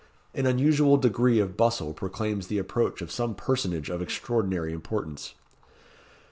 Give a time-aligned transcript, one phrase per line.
[0.33, 5.35] An unusual degree of bustle proclaims the approach of some personage of extraordinary importance.